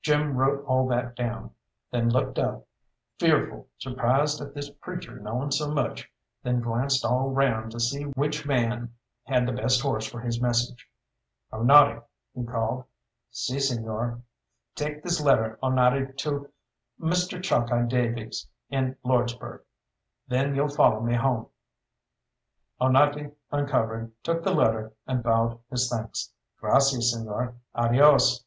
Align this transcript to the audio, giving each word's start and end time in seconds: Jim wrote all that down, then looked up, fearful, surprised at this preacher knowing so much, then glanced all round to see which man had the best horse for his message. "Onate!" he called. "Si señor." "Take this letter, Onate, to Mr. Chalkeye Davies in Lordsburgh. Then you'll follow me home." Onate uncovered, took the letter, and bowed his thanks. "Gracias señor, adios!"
Jim 0.00 0.34
wrote 0.34 0.64
all 0.64 0.88
that 0.88 1.14
down, 1.14 1.50
then 1.90 2.08
looked 2.08 2.38
up, 2.38 2.66
fearful, 3.18 3.68
surprised 3.76 4.40
at 4.40 4.54
this 4.54 4.70
preacher 4.70 5.20
knowing 5.20 5.50
so 5.50 5.70
much, 5.70 6.10
then 6.42 6.58
glanced 6.62 7.04
all 7.04 7.28
round 7.28 7.70
to 7.70 7.78
see 7.78 8.04
which 8.14 8.46
man 8.46 8.94
had 9.24 9.46
the 9.46 9.52
best 9.52 9.82
horse 9.82 10.06
for 10.06 10.20
his 10.22 10.40
message. 10.40 10.88
"Onate!" 11.52 12.02
he 12.34 12.44
called. 12.46 12.84
"Si 13.30 13.56
señor." 13.56 14.22
"Take 14.74 15.02
this 15.02 15.20
letter, 15.20 15.58
Onate, 15.62 16.16
to 16.16 16.50
Mr. 16.98 17.42
Chalkeye 17.42 17.86
Davies 17.88 18.48
in 18.70 18.96
Lordsburgh. 19.04 19.60
Then 20.28 20.54
you'll 20.54 20.68
follow 20.68 21.00
me 21.00 21.12
home." 21.12 21.48
Onate 22.80 23.34
uncovered, 23.50 24.12
took 24.22 24.44
the 24.44 24.54
letter, 24.54 24.94
and 25.06 25.22
bowed 25.22 25.60
his 25.70 25.90
thanks. 25.90 26.32
"Gracias 26.58 27.14
señor, 27.14 27.56
adios!" 27.74 28.42